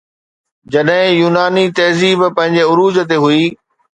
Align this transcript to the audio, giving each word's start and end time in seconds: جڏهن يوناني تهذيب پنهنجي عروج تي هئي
جڏهن 0.75 1.09
يوناني 1.19 1.65
تهذيب 1.79 2.25
پنهنجي 2.39 2.65
عروج 2.71 3.01
تي 3.13 3.21
هئي 3.27 3.45